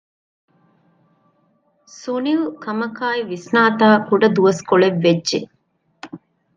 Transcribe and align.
ސުނިލް 1.99 2.43
ކަމަކާއި 2.63 3.21
ވިސްނާތާކުޑަ 3.31 4.27
ދުވަސްކޮޅެއް 4.35 4.99
ވެއްޖެ 5.05 5.39